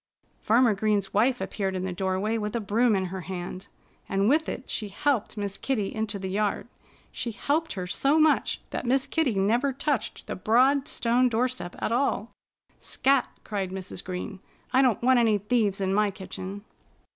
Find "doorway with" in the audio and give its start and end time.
1.93-2.55